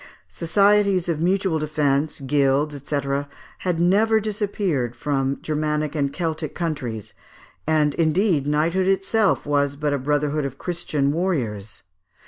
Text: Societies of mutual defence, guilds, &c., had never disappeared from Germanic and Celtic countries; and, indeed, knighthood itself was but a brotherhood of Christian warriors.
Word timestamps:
Societies 0.27 1.07
of 1.09 1.21
mutual 1.21 1.59
defence, 1.59 2.21
guilds, 2.21 2.73
&c., 2.83 2.99
had 3.59 3.79
never 3.79 4.19
disappeared 4.19 4.95
from 4.95 5.37
Germanic 5.43 5.93
and 5.93 6.11
Celtic 6.11 6.55
countries; 6.55 7.13
and, 7.67 7.93
indeed, 7.93 8.47
knighthood 8.47 8.87
itself 8.87 9.45
was 9.45 9.75
but 9.75 9.93
a 9.93 9.99
brotherhood 9.99 10.43
of 10.43 10.57
Christian 10.57 11.13
warriors. 11.13 11.83